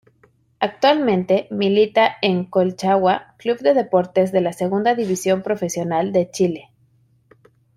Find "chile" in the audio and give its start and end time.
6.31-6.69